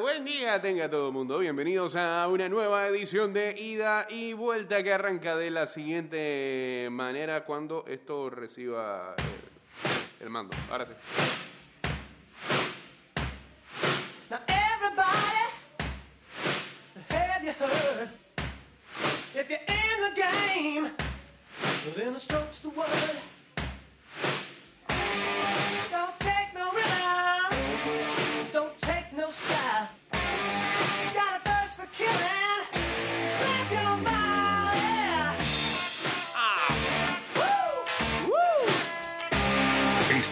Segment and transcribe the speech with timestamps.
[0.00, 1.38] Buen día tenga todo el mundo.
[1.38, 7.44] Bienvenidos a una nueva edición de Ida y Vuelta que arranca de la siguiente manera
[7.44, 9.14] cuando esto reciba
[10.18, 10.56] el, el mando.
[10.68, 10.92] Ahora sí.
[22.74, 23.31] Word.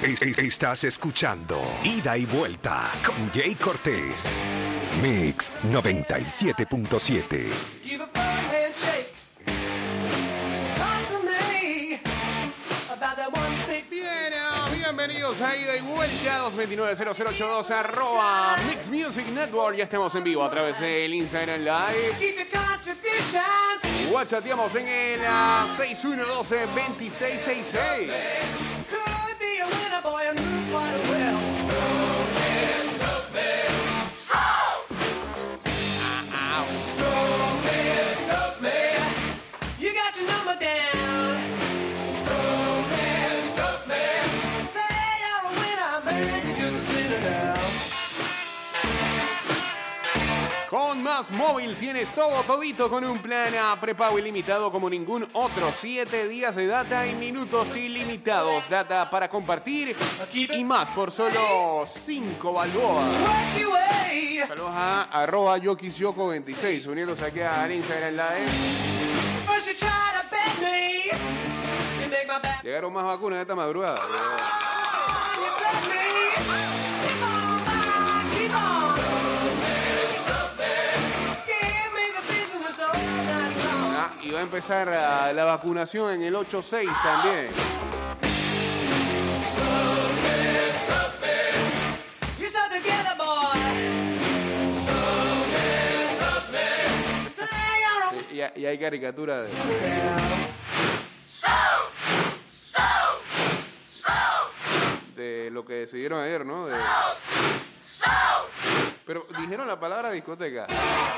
[0.02, 4.30] Es- es- es- estás escuchando Ida y Vuelta con Jay Cortés.
[5.02, 7.46] Mix 97.7.
[7.84, 9.12] Give a firm handshake.
[10.76, 12.00] Talk to me
[12.90, 19.26] about that one big Bien, ah, bienvenidos a Ida y Vuelta 229-0082 arroba Mix Music
[19.28, 19.76] Network.
[19.76, 22.36] Ya estamos en vivo a través del Instagram Live.
[24.10, 28.10] Guachateamos en el ah, 6112-2666.
[51.20, 55.70] Más Móvil tienes todo todito con un plan a prepago ilimitado como ningún otro.
[55.70, 58.70] Siete días de data y minutos ilimitados.
[58.70, 59.94] Data para compartir
[60.32, 63.04] y más por solo 5 balboas.
[64.48, 68.50] Saludos a arroba yokisyoko26 uniéndose aquí al Instagram Live.
[72.62, 74.00] Llegaron más vacunas esta madrugada.
[84.22, 87.48] Y va a empezar ah, la vacunación en el 8-6 también.
[98.56, 99.48] Y hay caricatura de,
[105.16, 106.66] de lo que decidieron ayer, ¿no?
[106.66, 106.76] De-
[109.06, 110.66] pero dijeron la palabra discoteca,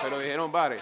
[0.03, 0.81] pero dijeron bares.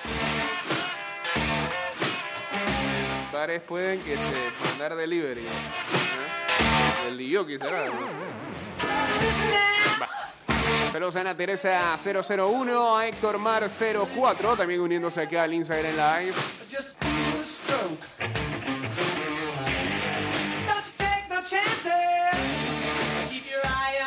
[3.32, 5.42] Bares pueden que este, mandar delivery.
[5.42, 7.08] ¿eh?
[7.08, 7.86] El DJ será.
[7.86, 7.92] ¿no?
[10.92, 16.34] Saludos a Ana Teresa 001, a Héctor Mar 04, también uniéndose aquí al Instagram Live.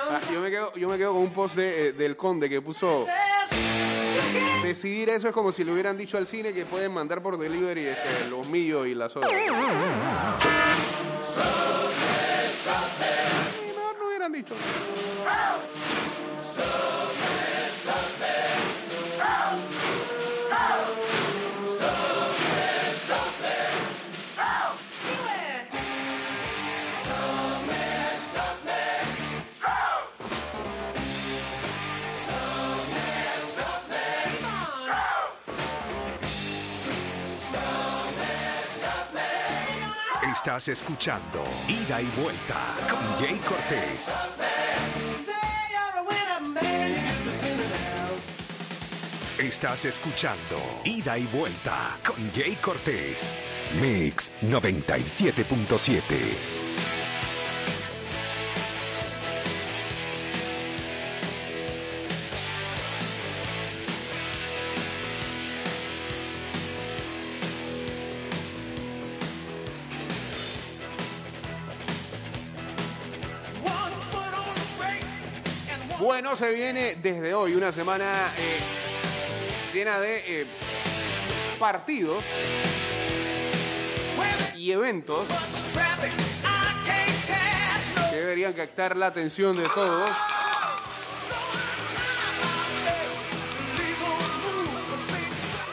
[0.10, 2.62] Ah, yo, me quedo, yo me quedo con un post de, eh, del Conde que
[2.62, 3.08] puso,
[4.64, 7.88] decidir eso es como si le hubieran dicho al cine que pueden mandar por delivery
[7.88, 9.16] este, los millos y las.
[9.16, 9.20] Y
[13.76, 14.56] no, no hubieran dicho.
[40.34, 42.58] Estás escuchando Ida y Vuelta
[42.90, 44.18] con Jay Cortés.
[49.38, 53.36] Estás escuchando Ida y Vuelta con Jay Cortés.
[53.80, 56.53] Mix 97.7.
[76.44, 78.60] se viene desde hoy una semana eh,
[79.74, 80.46] llena de eh,
[81.58, 82.22] partidos
[84.54, 85.26] y eventos
[88.10, 90.10] que deberían captar la atención de todos.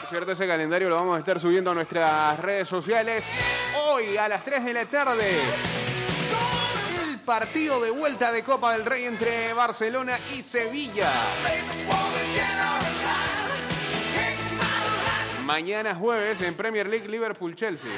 [0.07, 3.25] Cierto, ese calendario lo vamos a estar subiendo a nuestras redes sociales
[3.89, 5.70] hoy a las 3 de la tarde.
[7.31, 11.09] Partido de vuelta de Copa del Rey entre Barcelona y Sevilla.
[15.45, 17.89] Mañana jueves en Premier League Liverpool-Chelsea.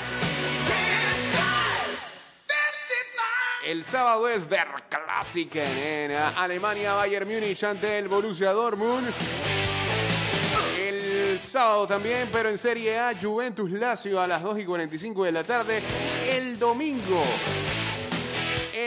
[3.65, 9.11] El sábado es Der Klassiker en Alemania, Bayern Múnich ante el Borussia Dortmund.
[10.77, 15.31] El sábado también, pero en Serie A, Juventus Lazio a las 2 y 45 de
[15.31, 15.81] la tarde.
[16.29, 17.23] El domingo,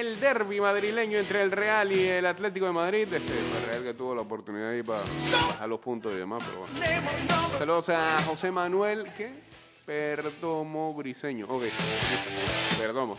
[0.00, 3.12] el derby madrileño entre el Real y el Atlético de Madrid.
[3.12, 5.00] Este, el Real que tuvo la oportunidad ahí para
[5.48, 7.58] bajar los puntos y demás, pero bueno.
[7.58, 9.32] Saludos a José Manuel, ¿qué?
[9.84, 11.46] Perdomo Briseño.
[11.48, 11.64] Ok.
[12.78, 13.16] Perdomo.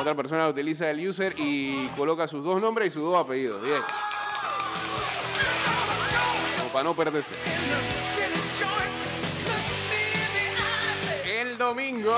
[0.00, 3.62] Otra persona utiliza el user y coloca sus dos nombres y sus dos apellidos.
[3.62, 3.82] Bien.
[6.56, 7.34] Como para no perderse.
[11.58, 12.14] Domingo.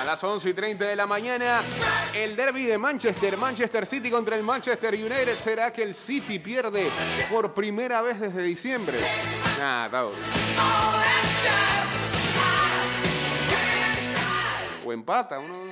[0.00, 1.60] A las 11 y 30 de la mañana,
[2.14, 5.34] el derby de Manchester, Manchester City contra el Manchester United.
[5.34, 6.88] ¿Será que el City pierde
[7.30, 8.98] por primera vez desde diciembre?
[9.90, 10.10] Bueno.
[14.86, 15.64] O empata, uno.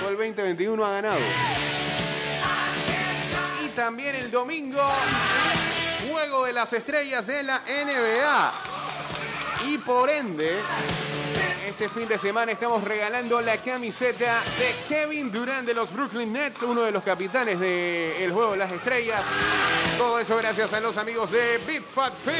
[0.00, 1.20] Todo el 2021 ha ganado.
[3.64, 4.82] Y también el domingo,
[6.16, 8.52] Juego de las Estrellas de la NBA.
[9.66, 10.50] Y por ende,
[11.66, 16.62] este fin de semana estamos regalando la camiseta de Kevin Durant de los Brooklyn Nets,
[16.62, 19.20] uno de los capitanes del Juego de las Estrellas.
[19.98, 22.32] Todo eso gracias a los amigos de Big Fat Pig.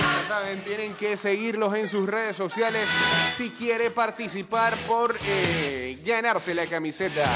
[0.00, 2.88] Ya saben, tienen que seguirlos en sus redes sociales
[3.36, 7.26] si quiere participar por eh, ganarse la camiseta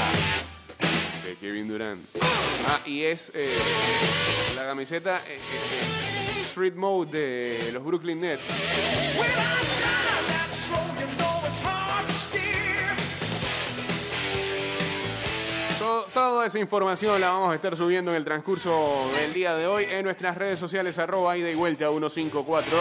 [1.35, 2.05] Kevin Durant.
[2.67, 3.57] Ah, y es eh,
[4.55, 8.43] la camiseta eh, eh, Street Mode de los Brooklyn Nets.
[15.79, 19.67] To- Toda esa información la vamos a estar subiendo en el transcurso del día de
[19.67, 22.77] hoy en nuestras redes sociales arroba ida y vuelta 154.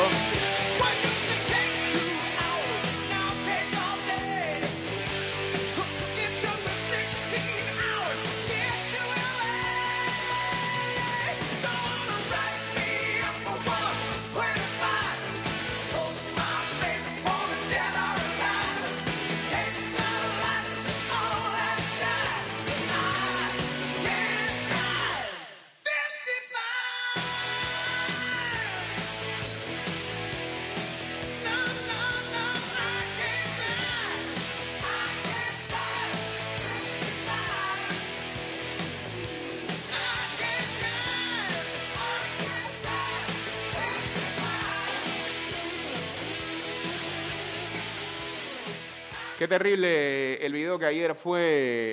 [49.48, 51.38] Terrible el video que ayer fue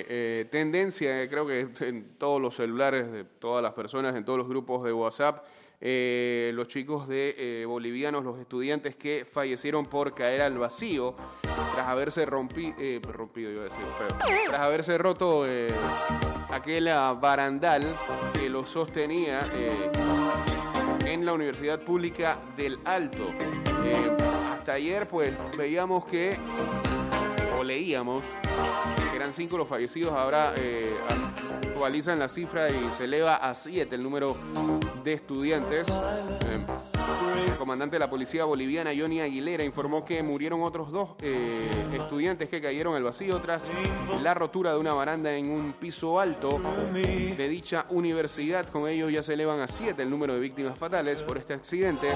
[0.08, 4.38] eh, tendencia, eh, creo que en todos los celulares de todas las personas, en todos
[4.38, 5.44] los grupos de WhatsApp,
[5.80, 11.86] eh, los chicos de eh, bolivianos, los estudiantes que fallecieron por caer al vacío tras
[11.86, 13.68] haberse rompi, eh, rompido, iba a
[14.48, 15.68] tras haberse roto eh,
[16.50, 16.86] aquel
[17.20, 17.82] barandal
[18.32, 19.48] que los sostenía.
[19.54, 19.90] eh,
[21.06, 23.24] en la Universidad Pública del Alto.
[23.84, 23.94] Eh,
[24.52, 26.36] hasta ayer pues veíamos que,
[27.64, 28.22] o leíamos,
[29.14, 30.92] eran cinco los fallecidos, ahora eh,
[31.74, 34.36] actualizan la cifra y se eleva a siete el número
[35.02, 35.88] de estudiantes.
[35.88, 36.66] Eh,
[37.46, 42.48] el comandante de la policía boliviana, Johnny Aguilera, informó que murieron otros dos eh, estudiantes
[42.48, 43.70] que cayeron al vacío tras
[44.22, 46.60] la rotura de una baranda en un piso alto
[46.92, 48.68] de dicha universidad.
[48.68, 52.08] Con ello ya se elevan a siete el número de víctimas fatales por este accidente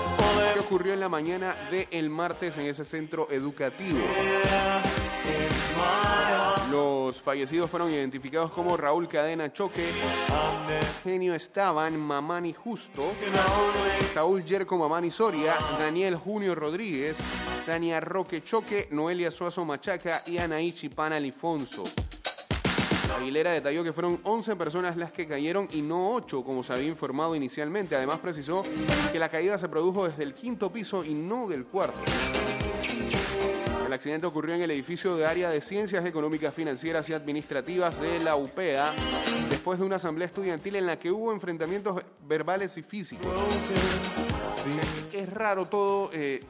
[0.55, 3.99] que ocurrió en la mañana del martes en ese centro educativo.
[6.71, 9.87] Los fallecidos fueron identificados como Raúl Cadena Choque,
[11.03, 13.13] Genio Estaban, Mamani Justo,
[14.13, 17.19] Saúl Yerko Mamani Soria, Daniel Junio Rodríguez,
[17.65, 21.85] Tania Roque Choque, Noelia Suazo Machaca y Anaí Chipana Alifonso.
[23.17, 26.89] Aguilera detalló que fueron 11 personas las que cayeron y no 8, como se había
[26.89, 27.97] informado inicialmente.
[27.97, 28.63] Además precisó
[29.13, 31.99] que la caída se produjo desde el quinto piso y no del cuarto.
[33.89, 38.21] El accidente ocurrió en el edificio de área de Ciencias Económicas, Financieras y Administrativas de
[38.21, 38.93] la UPEA,
[39.49, 43.27] después de una asamblea estudiantil en la que hubo enfrentamientos verbales y físicos.
[45.11, 46.45] Es raro todo, eh,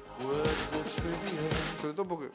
[1.81, 2.31] sobre todo porque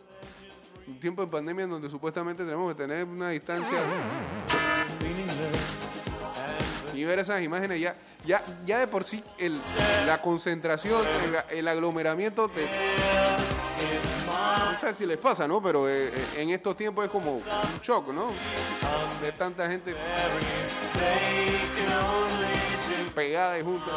[0.88, 3.83] un tiempo de pandemia en donde supuestamente tenemos que tener una distancia
[6.93, 7.95] y ver esas imágenes ya
[8.25, 9.24] ya ya de por sí
[10.05, 11.01] la concentración
[11.50, 12.67] el, aglomeramiento te,
[14.92, 15.62] si les pasa, ¿no?
[15.62, 17.44] Pero eh, eh, en estos tiempos es como un
[17.82, 18.28] shock, ¿no?
[19.22, 19.96] Ver tanta gente
[23.16, 23.92] pegada y junta.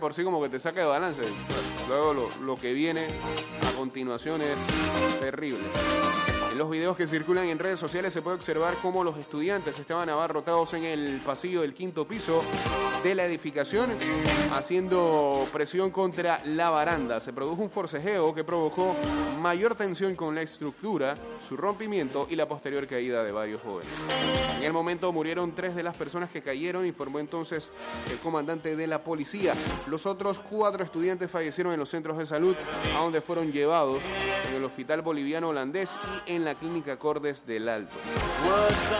[0.00, 1.22] Por sí como que te saca de balance.
[1.88, 3.06] Luego lo, lo que viene
[3.66, 4.58] a continuación es
[5.20, 5.64] terrible.
[6.56, 10.08] En los videos que circulan en redes sociales se puede observar cómo los estudiantes estaban
[10.08, 12.42] abarrotados en el pasillo del quinto piso
[13.04, 13.90] de la edificación
[14.54, 17.20] haciendo presión contra la baranda.
[17.20, 18.96] Se produjo un forcejeo que provocó
[19.42, 21.14] mayor tensión con la estructura,
[21.46, 23.92] su rompimiento y la posterior caída de varios jóvenes.
[24.56, 27.70] En el momento murieron tres de las personas que cayeron, informó entonces
[28.10, 29.52] el comandante de la policía.
[29.88, 32.56] Los otros cuatro estudiantes fallecieron en los centros de salud,
[32.96, 34.02] a donde fueron llevados
[34.48, 37.96] en el hospital boliviano holandés y en la clínica Cordes del Alto.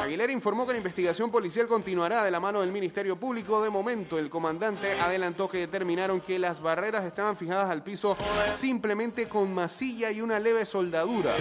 [0.03, 3.63] Aguilera informó que la investigación policial continuará de la mano del Ministerio Público.
[3.63, 8.17] De momento, el comandante adelantó que determinaron que las barreras estaban fijadas al piso
[8.53, 11.37] simplemente con masilla y una leve soldadura,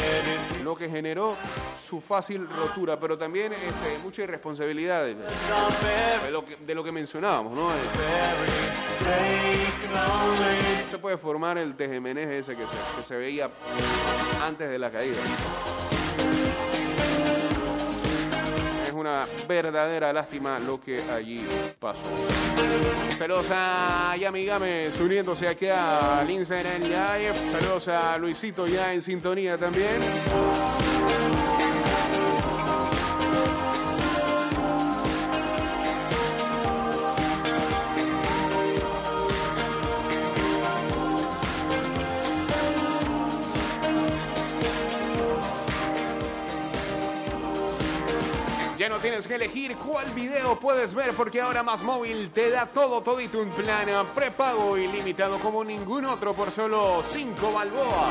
[0.63, 1.35] lo que generó
[1.83, 5.15] su fácil rotura, pero también este, mucha irresponsabilidad de,
[6.75, 7.67] lo que, mencionábamos, ¿no?
[10.88, 13.50] Se puede formar el tejemeneje ese que se, que se veía
[14.43, 15.17] antes de la caída.
[19.05, 21.45] Una verdadera lástima lo que allí
[21.79, 22.09] pasó.
[23.19, 27.35] Saludos a Yami Gámez uniéndose aquí al Instagram Live.
[27.51, 30.01] Saludos a Luisito ya en sintonía también.
[48.86, 52.68] Ya no tienes que elegir cuál video puedes ver porque ahora Más Móvil te da
[52.68, 58.10] todo, todito un plan prepago ilimitado como ningún otro por solo 5 balboa.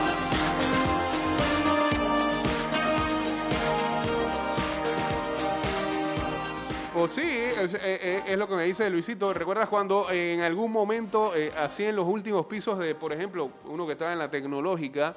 [6.93, 9.33] Pues sí, es, eh, eh, es lo que me dice Luisito.
[9.33, 13.87] ¿Recuerdas cuando en algún momento, eh, así en los últimos pisos de, por ejemplo, uno
[13.87, 15.15] que estaba en la tecnológica,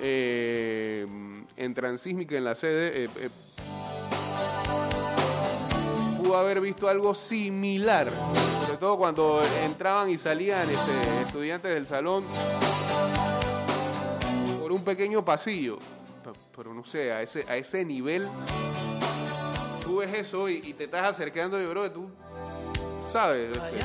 [0.00, 1.04] eh,
[1.56, 3.08] en Transísmica, en la sede,
[6.32, 8.10] pudo haber visto algo similar.
[8.64, 12.24] Sobre todo cuando entraban y salían este, estudiantes del salón
[14.58, 15.78] por un pequeño pasillo.
[16.56, 18.30] Pero no sé, a ese, a ese nivel,
[19.84, 22.08] tú ves eso y, y te estás acercando, creo que tú
[23.06, 23.54] sabes.
[23.54, 23.78] este,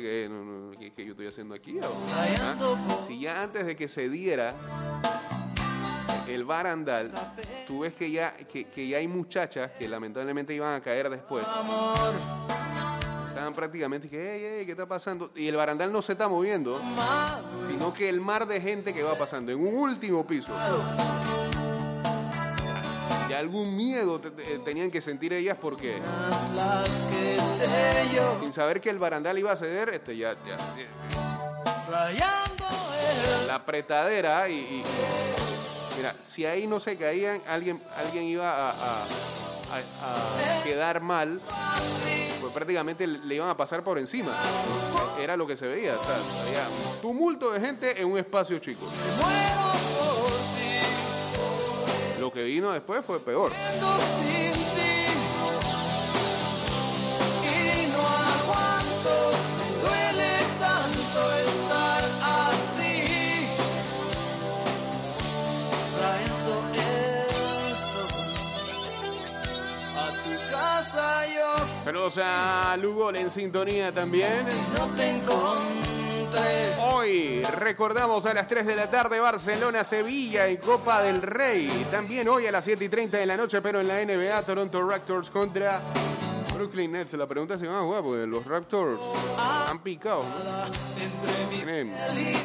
[0.00, 1.80] que, no, no, ¿qué, qué yo estoy haciendo aquí?
[1.82, 2.54] ¿Ah?
[3.08, 4.54] Si ya antes de que se diera
[6.28, 7.10] el barandal,
[7.66, 11.44] tú ves que ya, que, que ya hay muchachas que lamentablemente iban a caer después.
[13.28, 15.30] Estaban prácticamente que, hey, hey, ¿qué está pasando?
[15.34, 16.80] Y el barandal no se está moviendo,
[17.68, 20.52] sino que el mar de gente que va pasando en un último piso.
[23.28, 25.96] Y algún miedo te- te- tenían que sentir ellas porque
[28.40, 32.12] sin saber que el barandal iba a ceder, este ya, ya- ya-
[33.46, 34.82] la apretadera y, y-
[35.96, 39.06] mira, si ahí no se caían, alguien, alguien iba a,
[40.64, 41.40] quedar mal,
[42.40, 44.36] pues prácticamente le iban a pasar por encima.
[45.18, 46.66] Era lo que se veía, o había
[47.00, 48.86] tumulto de gente en un espacio chico.
[52.20, 53.52] Lo que vino después fue peor.
[71.84, 74.44] Saludos a Lugol en sintonía también.
[74.78, 76.76] no te encontré.
[76.92, 81.68] Hoy recordamos a las 3 de la tarde Barcelona-Sevilla en Copa del Rey.
[81.90, 84.88] También hoy a las 7 y 30 de la noche, pero en la NBA, Toronto
[84.88, 85.80] Raptors contra
[86.54, 87.14] Brooklyn Nets.
[87.14, 88.98] La pregunta se va a jugar porque los Raptors
[89.68, 90.22] han picado.
[91.50, 91.92] Tienen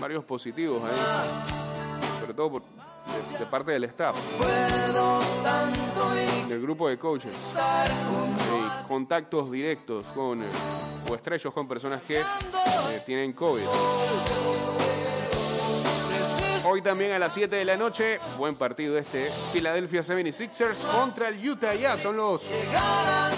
[0.02, 2.64] varios positivos ahí, sobre todo por-
[3.08, 7.52] de, de parte del staff, Puedo tanto y del grupo de coaches.
[7.56, 10.46] Eh, contactos directos con eh,
[11.10, 12.24] o estrechos con personas que eh,
[13.06, 13.66] tienen COVID.
[16.66, 21.50] Hoy también a las 7 de la noche, buen partido este, Philadelphia 76ers contra el
[21.50, 22.02] Utah Jazz.
[22.02, 22.46] Son los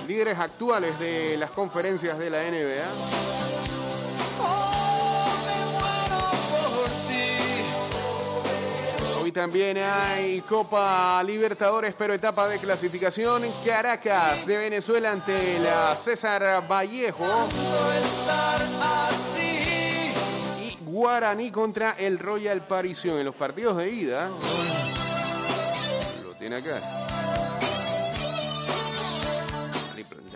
[0.07, 3.78] líderes actuales de las conferencias de la NBA.
[9.29, 13.43] Hoy también hay Copa Libertadores, pero etapa de clasificación.
[13.63, 17.47] Caracas de Venezuela ante la César Vallejo.
[20.63, 24.31] Y Guaraní contra el Royal Parisión en los partidos de ida.
[26.23, 26.81] Lo tiene acá.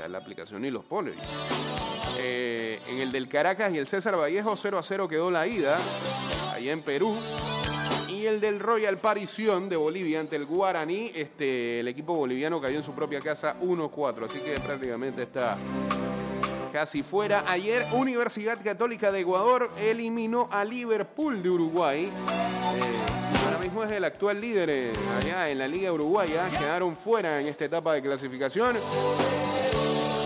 [0.07, 1.13] La aplicación ni los pone.
[2.19, 5.79] Eh, en el del Caracas y el César Vallejo 0 a 0 quedó la ida,
[6.53, 7.17] allá en Perú.
[8.23, 12.77] Y el del Royal Parisión de Bolivia ante el Guaraní, este, el equipo boliviano cayó
[12.77, 15.57] en su propia casa 1-4, así que prácticamente está
[16.71, 17.43] casi fuera.
[17.45, 22.05] Ayer Universidad Católica de Ecuador eliminó a Liverpool de Uruguay.
[22.05, 26.47] Eh, ahora mismo es el actual líder eh, allá en la Liga Uruguaya.
[26.47, 28.77] Quedaron fuera en esta etapa de clasificación.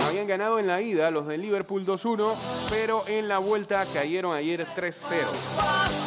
[0.07, 2.35] Habían ganado en la ida los de Liverpool 2-1,
[2.69, 6.06] pero en la vuelta cayeron ayer 3-0.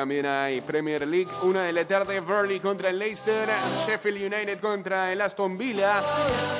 [0.00, 3.46] También hay Premier League, una de la tarde, Burnley contra el Leicester,
[3.86, 6.00] Sheffield United contra el Aston Villa,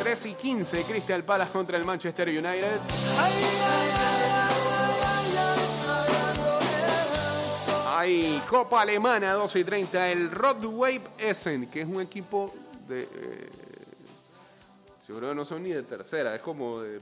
[0.02, 2.80] 3 y 15, Crystal Palace contra el Manchester United.
[7.87, 12.54] Hay Copa Alemana, 12 y 30, el Rodwave Essen, que es un equipo
[12.87, 13.04] de...
[13.04, 13.49] eh,
[15.09, 17.00] yo que no son ni de tercera, es como de,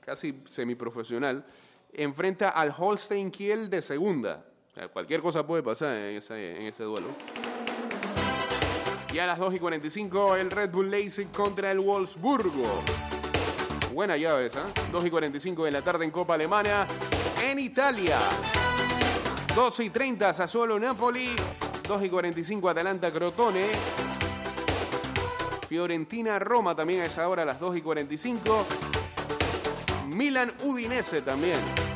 [0.00, 1.44] casi semiprofesional,
[1.92, 4.42] enfrenta al Holstein Kiel de segunda.
[4.76, 7.06] Sea, cualquier cosa puede pasar en ese, en ese duelo.
[9.10, 12.84] Y a las 2 y 45, el Red Bull Leipzig contra el Wolfsburgo.
[13.94, 14.64] Buena llave esa.
[14.92, 16.86] 2 y 45 de la tarde en Copa Alemana.
[17.42, 18.18] En Italia.
[19.54, 21.34] 12 y 30, Sassuolo Napoli.
[21.88, 23.64] 2 y 45, Atalanta Crotone.
[25.70, 28.66] Fiorentina Roma también a esa hora, a las 2 y 45.
[30.08, 31.95] Milan Udinese también.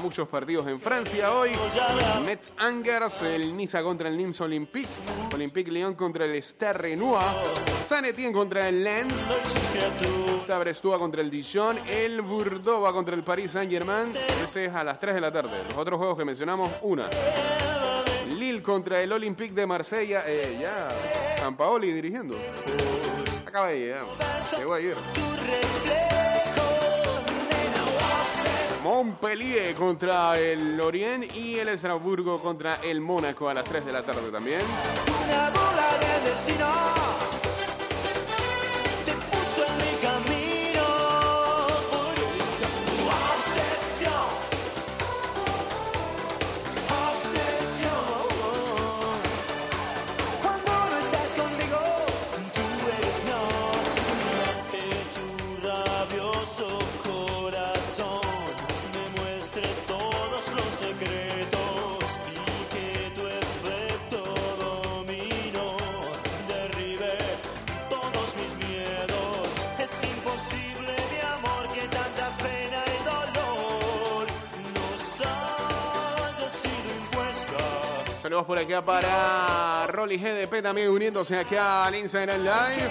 [0.00, 1.50] Muchos partidos en Francia hoy.
[2.24, 4.88] Metz Angers, el Niza contra el Nims Olympique.
[5.32, 7.22] Olympique Lyon contra el Stade Renoir.
[7.66, 9.14] San Etienne contra el Lens.
[10.42, 11.78] Stade Brestois contra el Dijon.
[11.88, 14.12] El Bordeaux va contra el Paris Saint Germain.
[14.42, 15.52] Ese es a las 3 de la tarde.
[15.68, 17.08] Los otros juegos que mencionamos, una.
[18.38, 20.24] Lille contra el Olympique de Marsella.
[20.26, 20.88] Eh, ya,
[21.38, 22.36] San Paoli dirigiendo.
[23.46, 24.06] Acaba de llegar.
[24.58, 24.96] Llegó ayer.
[28.82, 34.02] Montpellier contra el Lorient y el Estrasburgo contra el Mónaco a las 3 de la
[34.02, 34.60] tarde también.
[35.24, 37.21] una bola del destino
[78.32, 82.90] Saludos por acá para Rolly GDP también uniéndose acá al Instagram Live.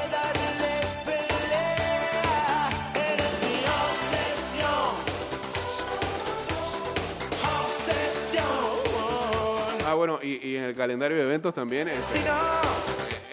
[9.87, 12.31] Ah, bueno, y, en el calendario de eventos también es, destino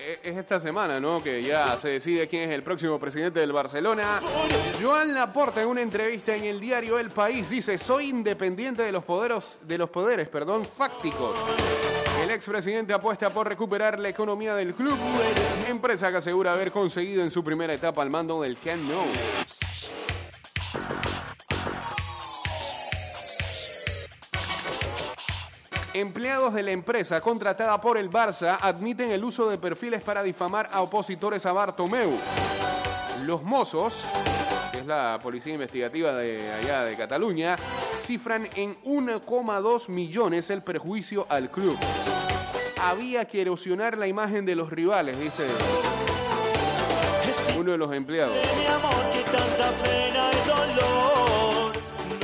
[0.07, 1.23] es- es esta semana, ¿no?
[1.23, 4.21] Que ya se decide quién es el próximo presidente del Barcelona.
[4.83, 9.05] Joan Laporta en una entrevista en el diario El País dice, soy independiente de los
[9.05, 11.37] poderes, de los poderes perdón, fácticos.
[12.23, 14.99] El expresidente apuesta por recuperar la economía del club,
[15.69, 19.07] empresa que asegura haber conseguido en su primera etapa al mando del Camp Nou.
[25.95, 30.69] Empleados de la empresa contratada por el Barça admiten el uso de perfiles para difamar
[30.73, 32.13] a opositores a Bartomeu.
[33.25, 34.05] Los mozos,
[34.71, 37.57] que es la policía investigativa de allá de Cataluña,
[37.99, 41.77] cifran en 1,2 millones el perjuicio al club.
[42.81, 45.47] Había que erosionar la imagen de los rivales, dice
[47.59, 48.37] uno de los empleados.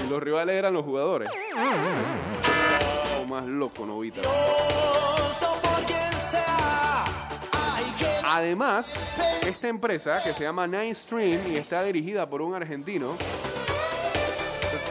[0.05, 1.29] y los rivales eran los jugadores.
[3.21, 4.21] O más loco, novita.
[8.25, 8.93] Además,
[9.47, 13.17] esta empresa que se llama Nine Stream y está dirigida por un argentino,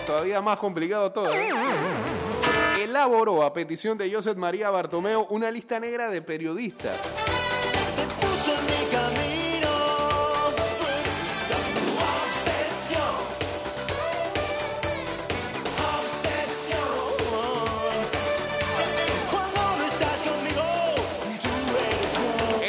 [0.05, 1.49] todavía más complicado todo, ¿eh?
[2.81, 6.99] elaboró a petición de Josep María Bartomeu una lista negra de periodistas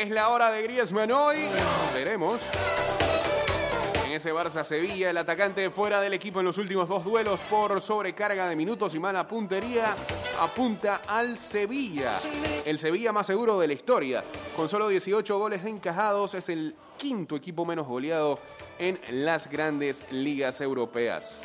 [0.04, 1.48] Es la hora de Griezmann hoy.
[1.94, 2.42] Veremos.
[4.14, 8.48] Ese Barça Sevilla, el atacante fuera del equipo en los últimos dos duelos por sobrecarga
[8.48, 9.96] de minutos y mala puntería
[10.38, 12.16] apunta al Sevilla.
[12.64, 14.22] El Sevilla más seguro de la historia.
[14.54, 18.38] Con solo 18 goles encajados es el quinto equipo menos goleado
[18.78, 21.42] en las grandes ligas europeas.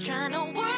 [0.00, 0.77] Trying to catch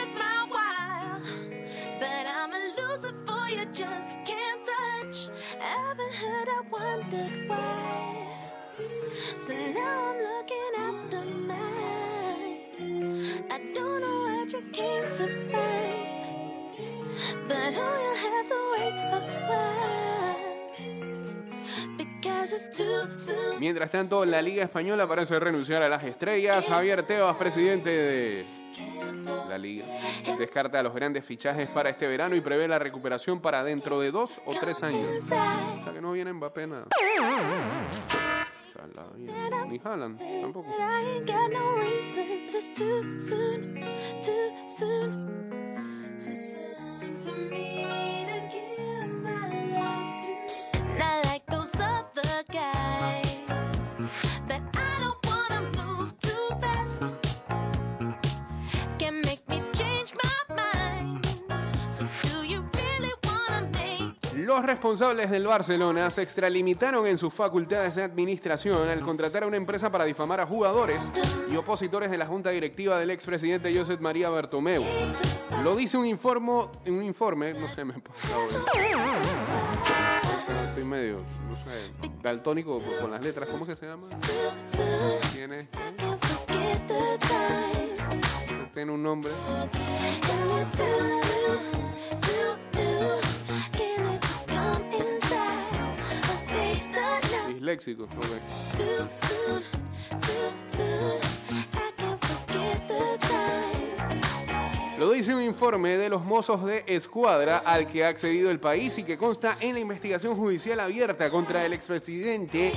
[6.70, 7.70] wondered why.
[23.58, 26.66] Mientras tanto, la Liga Española parece renunciar a las estrellas.
[26.66, 28.59] Javier Tebas, presidente de
[29.48, 29.84] la Liga,
[30.38, 34.38] descarta los grandes fichajes para este verano y prevé la recuperación para dentro de dos
[34.46, 35.08] o tres años.
[35.78, 36.86] O sea que no viene Mbappé nada.
[36.86, 39.78] O sea, la- Ni
[40.40, 40.70] tampoco.
[64.50, 69.56] Los responsables del Barcelona se extralimitaron en sus facultades de administración al contratar a una
[69.56, 71.08] empresa para difamar a jugadores
[71.48, 74.82] y opositores de la junta directiva del expresidente Josep María Bartomeu.
[75.62, 78.02] Lo dice un, informo, un informe, no sé, me he
[80.66, 84.08] Estoy medio, no sé, daltónico con- las letras, ¿cómo que se llama?
[85.32, 85.68] Tiene,
[88.74, 89.30] tiene un nombre.
[105.00, 108.98] Lo dice un informe de los mozos de escuadra al que ha accedido el país
[108.98, 112.70] y que consta en la investigación judicial abierta contra el expresidente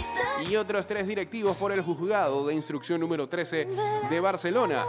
[0.50, 3.68] y otros tres directivos por el juzgado de instrucción número 13
[4.10, 4.86] de Barcelona.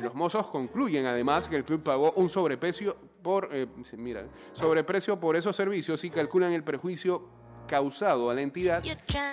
[0.00, 3.66] Los mozos concluyen además que el club pagó un sobreprecio por, eh,
[3.96, 8.82] mira, sobreprecio por esos servicios y calculan el perjuicio causado a la entidad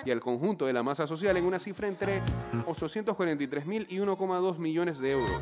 [0.04, 2.22] y al conjunto de la masa social en una cifra entre
[2.66, 5.40] 843 mil y 1,2 millones de euros.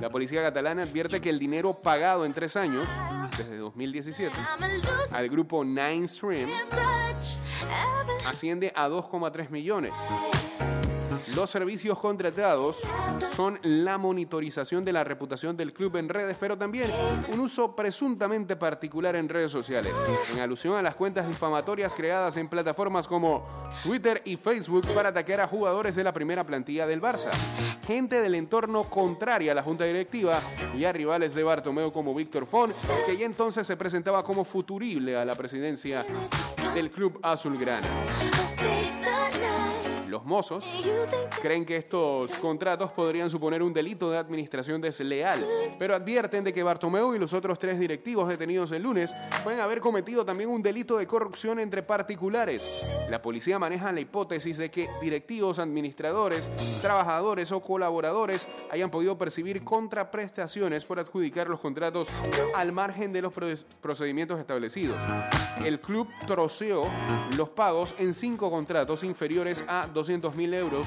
[0.00, 2.86] La policía catalana advierte que el dinero pagado en tres años,
[3.36, 4.34] desde 2017,
[5.12, 6.48] al grupo Nine Stream
[8.26, 9.92] asciende a 2,3 millones.
[11.34, 12.78] Los servicios contratados
[13.32, 16.90] son la monitorización de la reputación del club en redes, pero también
[17.32, 19.92] un uso presuntamente particular en redes sociales,
[20.32, 23.46] en alusión a las cuentas difamatorias creadas en plataformas como
[23.82, 27.30] Twitter y Facebook para atacar a jugadores de la primera plantilla del Barça,
[27.86, 30.40] gente del entorno contrario a la junta directiva
[30.76, 32.74] y a rivales de Bartomeu como Víctor Font,
[33.06, 36.04] que ya entonces se presentaba como futurible a la presidencia
[36.74, 37.88] del club azulgrana.
[40.10, 40.64] Los mozos
[41.40, 45.38] creen que estos contratos podrían suponer un delito de administración desleal,
[45.78, 49.78] pero advierten de que Bartomeu y los otros tres directivos detenidos el lunes pueden haber
[49.80, 52.90] cometido también un delito de corrupción entre particulares.
[53.08, 56.50] La policía maneja la hipótesis de que directivos, administradores,
[56.82, 62.08] trabajadores o colaboradores hayan podido percibir contraprestaciones por adjudicar los contratos
[62.56, 63.46] al margen de los pro-
[63.80, 65.00] procedimientos establecidos.
[65.64, 66.88] El club troceó
[67.36, 70.86] los pagos en cinco contratos inferiores a 200 mil euros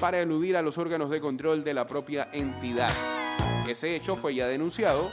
[0.00, 2.90] para eludir a los órganos de control de la propia entidad.
[3.68, 5.10] Ese hecho fue ya denunciado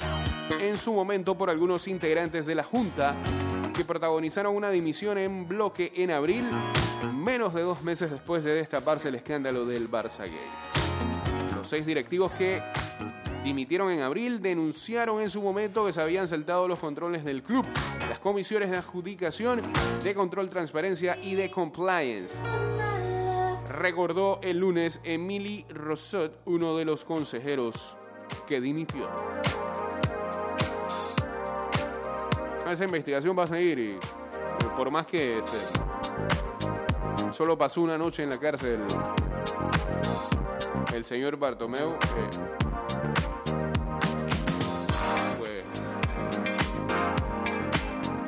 [0.61, 3.17] en su momento por algunos integrantes de la Junta
[3.75, 6.49] que protagonizaron una dimisión en bloque en abril,
[7.13, 11.55] menos de dos meses después de destaparse el escándalo del Barça Gate.
[11.55, 12.61] Los seis directivos que
[13.43, 17.65] dimitieron en abril denunciaron en su momento que se habían saltado los controles del club,
[18.07, 19.61] las comisiones de adjudicación,
[20.03, 22.37] de control, transparencia y de compliance.
[23.69, 27.95] Recordó el lunes Emily Rossot, uno de los consejeros
[28.47, 29.09] que dimitió.
[32.69, 33.97] Esa investigación va a seguir y
[34.75, 35.57] por más que este,
[37.31, 38.85] solo pasó una noche en la cárcel
[40.93, 41.97] el señor Bartomeu, eh,
[45.39, 45.65] pues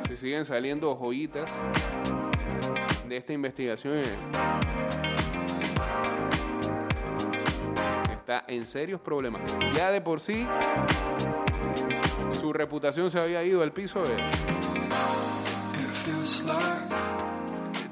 [0.08, 1.54] si siguen saliendo joyitas
[3.08, 4.00] de esta investigación
[8.10, 9.42] está en serios problemas.
[9.72, 10.46] Ya de por sí
[12.32, 14.24] su reputación se había ido al piso, like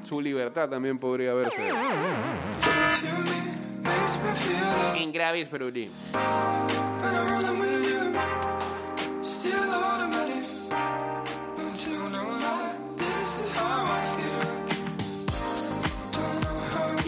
[0.05, 1.67] su libertad también podría verse
[4.95, 5.91] en graves problemas.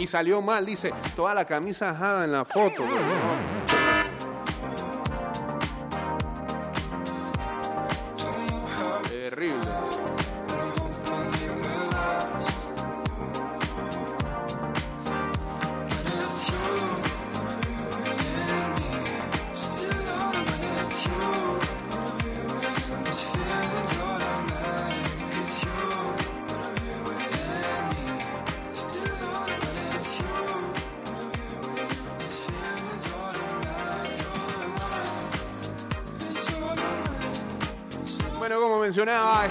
[0.08, 2.86] Salió mal, dice, toda la camisa ajada en la foto.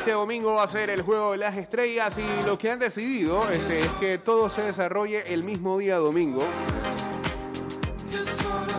[0.07, 3.51] Este domingo va a ser el juego de las estrellas y lo que han decidido
[3.51, 6.45] este, es que todo se desarrolle el mismo día domingo.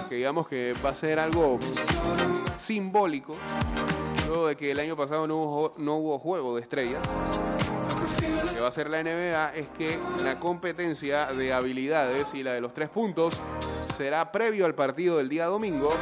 [0.08, 1.60] Que digamos que va a ser algo
[2.56, 3.36] simbólico.
[4.30, 7.06] Luego de que el año pasado no hubo, no hubo juego de estrellas.
[8.46, 12.54] Lo que va a hacer la NBA es que la competencia de habilidades y la
[12.54, 13.34] de los tres puntos
[13.98, 15.94] será previo al partido del día domingo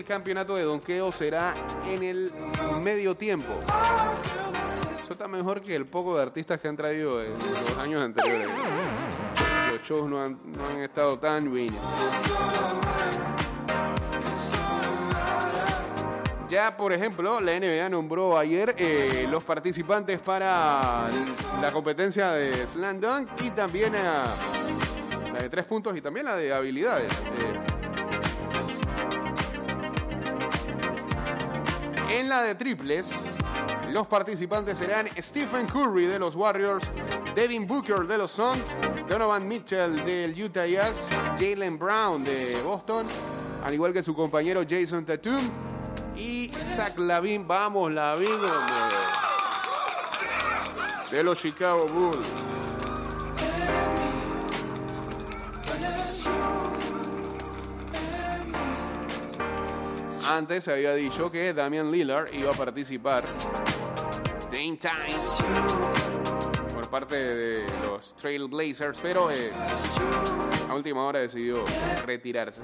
[0.00, 1.54] el campeonato de donqueo será
[1.86, 2.32] en el
[2.82, 3.52] medio tiempo.
[5.02, 8.48] Eso está mejor que el poco de artistas que han traído en los años anteriores.
[9.70, 11.76] Los shows no han, no han estado tan bien.
[16.48, 21.08] Ya, por ejemplo, la NBA nombró ayer eh, los participantes para
[21.60, 24.24] la competencia de Slam Dunk y también a
[25.34, 27.12] la de tres puntos y también la de habilidades.
[27.12, 27.79] Eh,
[32.10, 33.12] En la de triples,
[33.92, 36.90] los participantes serán Stephen Curry de los Warriors,
[37.36, 38.64] Devin Booker de los Suns,
[39.08, 43.06] Donovan Mitchell del Utah Jazz, Jalen Brown de Boston,
[43.64, 45.40] al igual que su compañero Jason Tatum
[46.16, 47.46] y Zach Lavin.
[47.46, 48.28] Vamos, Lavin.
[51.12, 52.59] De los Chicago Bulls.
[60.30, 63.24] Antes se había dicho que Damian Lillard iba a participar
[64.44, 65.18] Dame Time
[66.72, 69.50] por parte de los Trailblazers, pero eh,
[70.68, 71.64] a última hora decidió
[72.06, 72.60] retirarse.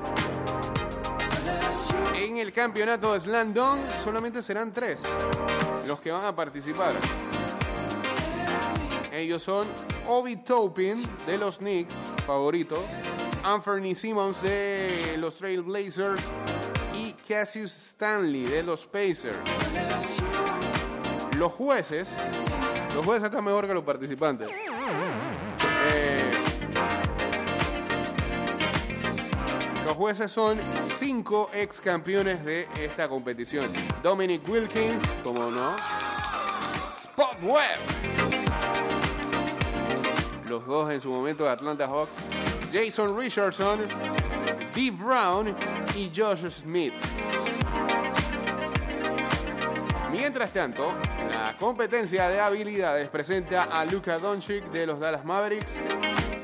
[2.14, 5.02] En el campeonato de Slam Dunk solamente serán tres
[5.88, 6.92] los que van a participar.
[9.11, 9.66] Ellos son
[10.07, 12.81] Obi Topin de los Knicks, favorito,
[13.42, 16.31] Anthony Simmons de los Trailblazers
[17.27, 19.39] Cassius Stanley de los Pacers.
[21.37, 22.15] Los jueces,
[22.95, 24.49] los jueces están mejor que los participantes.
[25.89, 26.31] Eh,
[29.85, 30.59] los jueces son
[30.99, 33.67] cinco ex campeones de esta competición.
[34.03, 35.75] Dominic Wilkins, como no,
[36.87, 37.79] Spot Webb.
[40.49, 42.15] Los dos en su momento de Atlanta Hawks.
[42.73, 43.81] Jason Richardson,
[44.77, 45.57] Dee Brown
[45.95, 46.93] y Josh Smith.
[50.12, 50.95] Mientras tanto,
[51.33, 55.77] la competencia de habilidades presenta a Luka Doncic de los Dallas Mavericks,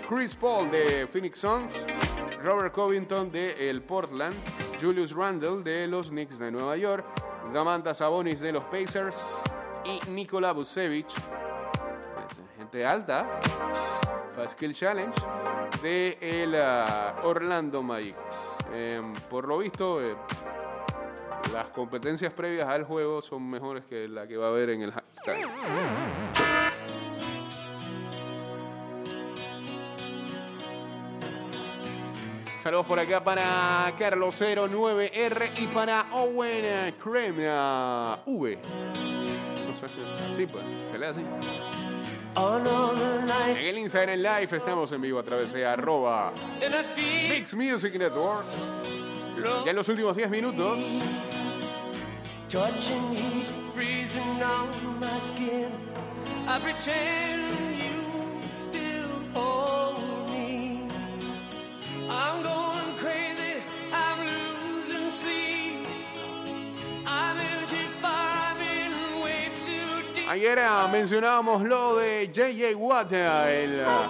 [0.08, 1.84] Chris Paul de Phoenix Suns,
[2.42, 4.34] Robert Covington de el Portland,
[4.80, 7.04] Julius Randle de los Knicks de Nueva York,
[7.52, 9.22] Domantas Sabonis de los Pacers
[9.84, 11.08] y Nikola Vucevic,
[12.56, 13.26] gente alta,
[14.48, 15.14] Skill Challenge,
[15.82, 18.16] de el ah, Orlando Magic.
[18.72, 20.16] Em, por lo visto, eh,
[21.52, 24.92] las competencias previas al juego son mejores que la que va a haber en el
[24.92, 25.46] halftime.
[32.62, 38.58] Saludos por acá para Carlos 09R y para Owen Cremia V.
[38.62, 40.36] No.
[40.36, 41.81] Sí, pues, se lee así.
[42.34, 46.32] En el Instagram Live estamos en vivo a través de arroba
[47.28, 48.46] Mix Music Network.
[49.64, 50.78] Ya en los últimos 10 minutos.
[52.48, 54.68] Touching heat freezing on
[55.00, 55.70] my skin.
[56.48, 57.71] I pretend
[70.32, 74.08] Ayer ah, mencionábamos lo de JJ Watt, ah, el, ah,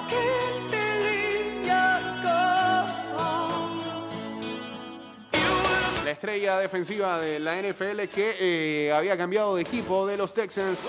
[6.04, 10.32] la La estrella defensiva de la NFL que eh, había cambiado de equipo de los
[10.32, 10.86] Texans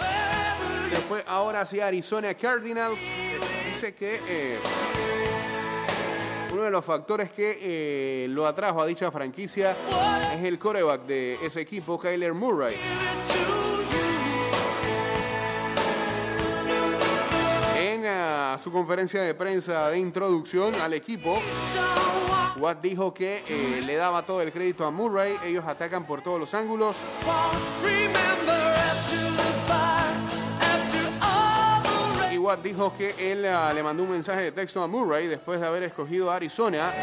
[0.88, 3.00] se fue ahora hacia Arizona Cardinals.
[3.72, 4.60] Dice que eh,
[6.52, 9.76] uno de los factores que eh, lo atrajo a dicha franquicia
[10.36, 12.76] es el coreback de ese equipo, Kyler Murray.
[18.54, 21.42] Ah, su conferencia de prensa de introducción al equipo,
[22.58, 25.38] Watt dijo que eh, le daba todo el crédito a Murray.
[25.44, 26.98] Ellos atacan por todos los ángulos.
[32.32, 35.60] Y Watt dijo que él ah, le mandó un mensaje de texto a Murray después
[35.60, 36.94] de haber escogido a Arizona.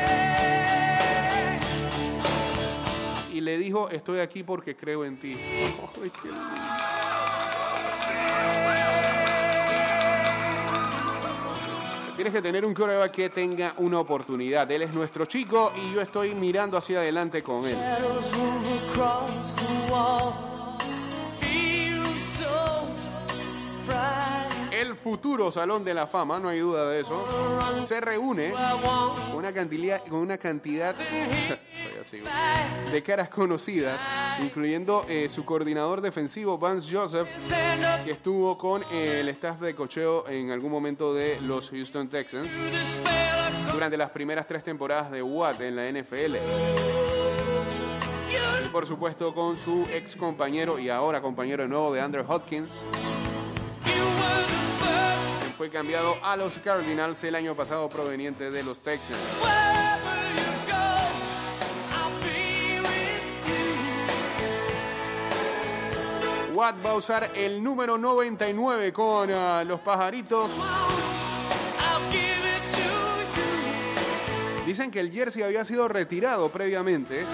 [3.33, 5.37] Y le dijo, estoy aquí porque creo en ti.
[6.01, 6.13] Ay,
[12.31, 14.71] Tienes que tener un coreback que tenga una oportunidad.
[14.71, 17.77] Él es nuestro chico y yo estoy mirando hacia adelante con él.
[24.71, 27.27] El futuro Salón de la Fama, no hay duda de eso,
[27.85, 30.95] se reúne con una cantidad, con una cantidad
[32.91, 34.01] De caras conocidas,
[34.43, 37.29] incluyendo eh, su coordinador defensivo, Vance Joseph,
[38.05, 42.51] que estuvo con eh, el staff de cocheo en algún momento de los Houston Texans
[43.73, 46.37] durante las primeras tres temporadas de Watt en la NFL.
[48.65, 52.83] Y por supuesto con su ex compañero y ahora compañero de nuevo de Andrew Hopkins,
[55.61, 59.19] fue cambiado a los Cardinals el año pasado proveniente de los Texans.
[66.61, 70.51] Watt va a usar el número 99 con ah, los pajaritos.
[74.67, 77.25] Dicen que el jersey había sido retirado previamente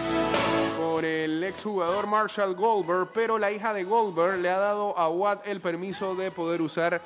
[0.78, 5.44] por el exjugador Marshall Goldberg, pero la hija de Goldberg le ha dado a Watt
[5.48, 7.02] el permiso de poder usar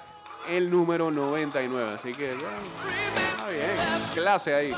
[0.47, 1.95] el número 99.
[1.95, 3.71] Así que, está bien.
[4.13, 4.75] Clase ahí.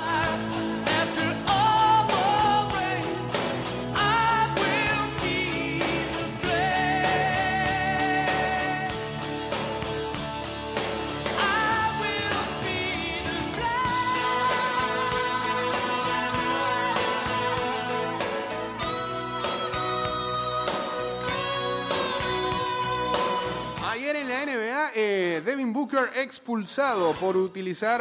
[25.44, 28.00] Devin Booker expulsado por utilizar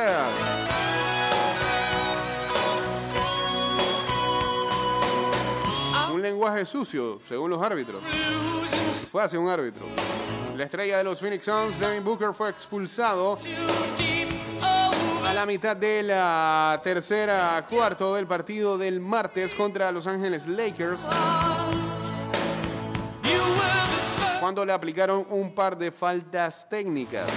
[6.14, 8.04] un lenguaje sucio, según los árbitros.
[9.12, 9.86] Fue hacia un árbitro.
[10.56, 13.40] La estrella de los Phoenix Suns, Devin Booker, fue expulsado
[15.26, 21.02] a la mitad de la tercera cuarto del partido del martes contra Los Ángeles Lakers,
[24.52, 27.32] cuando le aplicaron un par de faltas técnicas.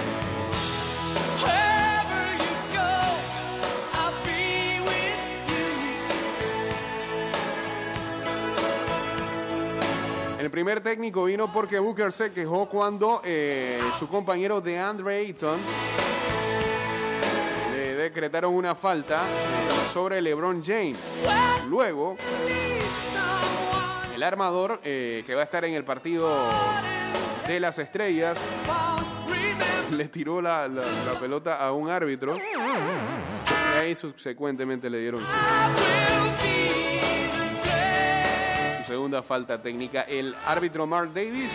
[10.37, 15.57] El primer técnico vino porque Booker se quejó cuando eh, su compañero de Andre Ayton
[17.71, 21.15] le decretaron una falta eh, sobre LeBron James.
[21.69, 22.17] Luego,
[24.13, 26.29] el armador eh, que va a estar en el partido
[27.47, 28.39] de las estrellas
[29.91, 30.69] le tiró la,
[31.19, 35.27] pelota a un árbitro y ahí subsecuentemente le dieron su,
[38.77, 40.01] su segunda falta técnica.
[40.01, 41.51] El árbitro Mark Davis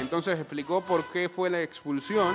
[0.00, 2.34] entonces explicó por qué fue la expulsión.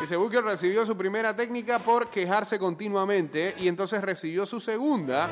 [0.00, 5.28] Dice Booker recibió su primera técnica por quejarse continuamente y entonces recibió su segunda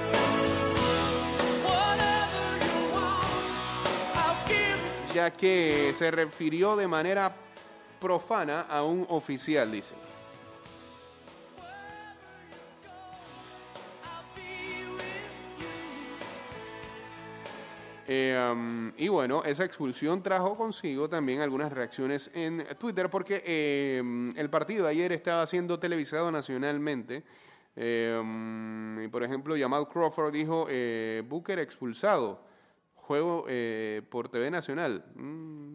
[5.14, 7.32] ya que se refirió de manera
[8.00, 9.94] profana a un oficial, dice.
[18.06, 24.50] Eh, y bueno, esa expulsión trajo consigo también algunas reacciones en Twitter porque um, el
[24.50, 27.22] partido de ayer estaba siendo televisado nacionalmente.
[27.76, 32.40] Um, y por ejemplo, Jamal Crawford dijo, eh, Booker expulsado,
[33.06, 35.04] juego eh, por TV Nacional.
[35.14, 35.74] Mm.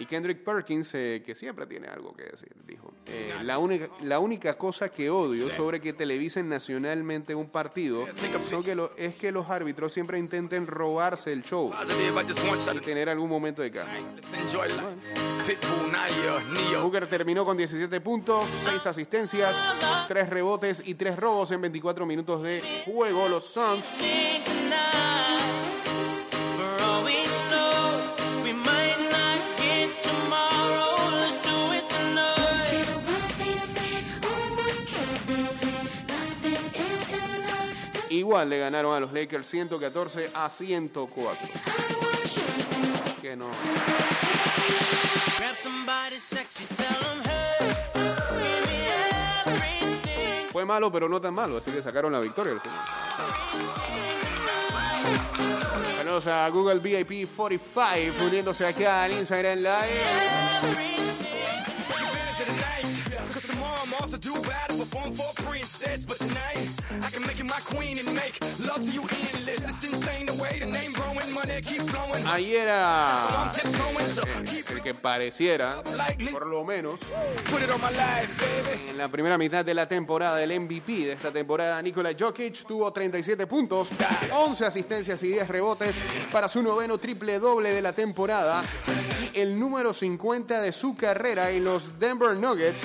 [0.00, 4.20] Y Kendrick Perkins, eh, que siempre tiene algo que decir, dijo, eh, la, única, la
[4.20, 8.06] única cosa que odio sobre que televisen nacionalmente un partido
[8.48, 11.72] son que lo- es que los árbitros siempre intenten robarse el show
[12.76, 14.00] y tener algún momento de cambio.
[16.84, 19.56] Booker terminó con 17 puntos, 6 asistencias,
[20.06, 23.28] 3 rebotes y 3 robos en 24 minutos de juego.
[23.28, 23.84] Los Suns
[38.28, 41.48] igual le ganaron a los Lakers 114 a 104.
[43.22, 43.46] Que no.
[50.52, 52.78] Fue malo, pero no tan malo, así que sacaron la victoria al final.
[55.96, 60.88] Saludos a Google VIP 45 uniéndose acá al Instagram Live.
[67.50, 69.68] I can make you my queen and make love to you endless.
[69.68, 72.26] It's insane the way the name growing, money keep flowing.
[72.26, 75.82] Ayer So era el, que pareciera,
[76.32, 76.98] por lo menos,
[78.88, 82.92] en la primera mitad de la temporada, el MVP de esta temporada, Nikola Jokic, tuvo
[82.92, 83.90] 37 puntos,
[84.32, 85.96] 11 asistencias y 10 rebotes
[86.30, 88.62] para su noveno triple doble de la temporada
[89.22, 92.84] y el número 50 de su carrera y los Denver Nuggets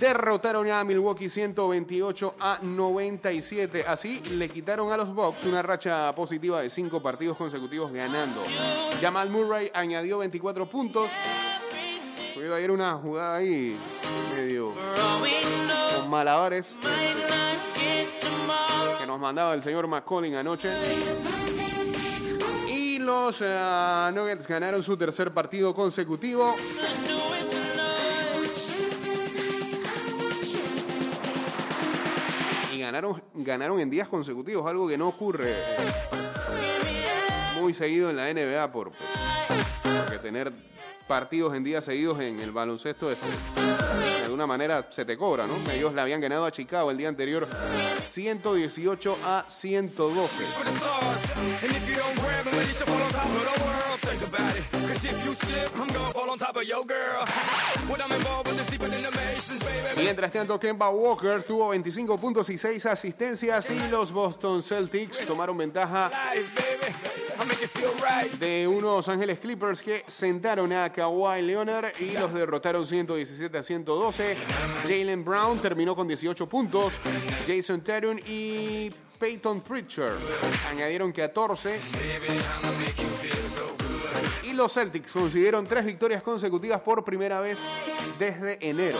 [0.00, 3.84] derrotaron a Milwaukee 128 a 97.
[3.86, 8.42] Así le quitaron a los Bucks una racha positiva de 5 partidos consecutivos ganando.
[9.00, 11.10] Jamal Murray añadió 24 puntos.
[12.32, 13.78] Tuvieron ayer una jugada ahí
[14.34, 14.72] medio
[15.96, 16.74] con malabares
[18.98, 20.70] que nos mandaba el señor McCollin anoche.
[22.68, 26.54] Y los eh, Nuggets ganaron su tercer partido consecutivo.
[32.90, 35.54] Ganaron, ganaron en días consecutivos, algo que no ocurre
[37.60, 38.90] muy seguido en la NBA por,
[40.00, 40.52] porque tener
[41.06, 43.28] partidos en días seguidos en el baloncesto este,
[44.18, 45.54] de alguna manera se te cobra, ¿no?
[45.70, 47.46] Ellos le habían ganado a Chicago el día anterior
[48.00, 50.44] 118 a 112.
[59.96, 65.56] Mientras tanto, Kemba Walker tuvo 25 puntos y 6 asistencias y los Boston Celtics tomaron
[65.56, 66.10] ventaja
[68.38, 74.36] de unos Ángeles Clippers que sentaron a Kawhi Leonard y los derrotaron 117 a 112.
[74.82, 76.92] Jalen Brown terminó con 18 puntos.
[77.46, 80.18] Jason Tatum y Peyton Pritchard
[80.70, 81.78] añadieron 14.
[84.50, 87.58] Y los Celtics consiguieron tres victorias consecutivas por primera vez
[88.18, 88.98] desde enero.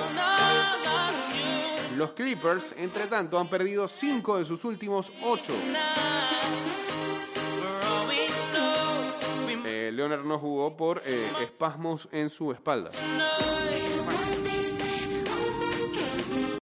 [1.97, 5.53] Los Clippers, entre tanto, han perdido 5 de sus últimos 8.
[5.53, 5.59] For
[7.85, 12.91] all we know, we Eh, Leonard no jugó por eh, espasmos en su espalda.